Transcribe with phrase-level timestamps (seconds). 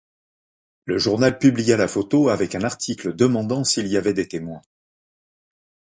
[0.85, 4.63] Le journal publia la photo avec un article demandant s'il y avait des témoins.